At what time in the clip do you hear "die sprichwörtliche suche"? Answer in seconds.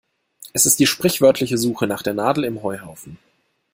0.79-1.85